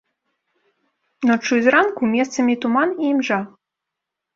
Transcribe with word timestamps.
Ноччу 1.31 1.51
і 1.61 1.67
зранку 1.67 2.13
месцамі 2.17 2.59
туман 2.67 2.89
і 3.01 3.11
імжа. 3.15 3.39